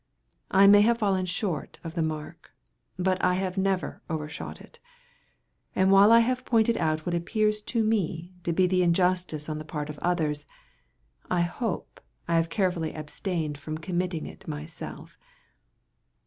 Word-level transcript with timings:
I 0.49 0.65
may 0.65 0.81
have 0.81 0.97
fallen 0.97 1.27
short 1.27 1.77
of 1.83 1.93
the 1.93 2.01
mark, 2.01 2.51
but 2.97 3.23
I 3.23 3.35
have 3.35 3.55
never 3.55 4.01
overshot 4.09 4.59
it: 4.59 4.79
and 5.75 5.91
while 5.91 6.11
I 6.11 6.21
have 6.21 6.43
pointed 6.43 6.75
out 6.75 7.05
what 7.05 7.13
appears 7.13 7.61
to 7.61 7.83
me, 7.83 8.33
to 8.43 8.51
be 8.51 8.81
injustice 8.81 9.47
on 9.47 9.59
the 9.59 9.63
part 9.63 9.91
of 9.91 9.99
others, 9.99 10.47
I 11.29 11.41
hope 11.41 12.01
I 12.27 12.37
have 12.37 12.49
carefully 12.49 12.95
abstained 12.95 13.59
from 13.59 13.77
committing 13.77 14.25
it 14.25 14.47
myself. 14.47 15.19